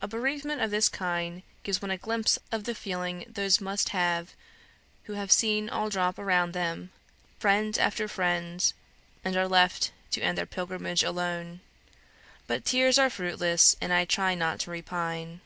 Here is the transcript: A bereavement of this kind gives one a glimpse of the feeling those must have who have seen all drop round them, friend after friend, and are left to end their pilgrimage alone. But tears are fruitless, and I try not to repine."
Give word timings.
A 0.00 0.08
bereavement 0.08 0.62
of 0.62 0.70
this 0.70 0.88
kind 0.88 1.42
gives 1.62 1.82
one 1.82 1.90
a 1.90 1.98
glimpse 1.98 2.38
of 2.50 2.64
the 2.64 2.74
feeling 2.74 3.26
those 3.28 3.60
must 3.60 3.90
have 3.90 4.32
who 5.04 5.12
have 5.12 5.30
seen 5.30 5.68
all 5.68 5.90
drop 5.90 6.16
round 6.16 6.54
them, 6.54 6.90
friend 7.38 7.76
after 7.78 8.08
friend, 8.08 8.72
and 9.22 9.36
are 9.36 9.46
left 9.46 9.92
to 10.12 10.22
end 10.22 10.38
their 10.38 10.46
pilgrimage 10.46 11.04
alone. 11.04 11.60
But 12.46 12.64
tears 12.64 12.96
are 12.96 13.10
fruitless, 13.10 13.76
and 13.78 13.92
I 13.92 14.06
try 14.06 14.34
not 14.34 14.58
to 14.60 14.70
repine." 14.70 15.42